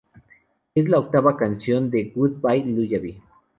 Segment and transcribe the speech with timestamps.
[0.73, 3.21] Es la octava canción de Goodbye Lullaby.